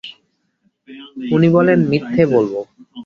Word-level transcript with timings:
উনি 1.31 1.47
বলেন, 1.49 1.79
মিথ্যে 1.87 2.23
বলব। 2.25 2.53